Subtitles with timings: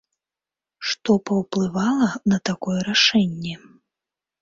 [0.91, 3.55] Што паўплывала на такое рашэнне?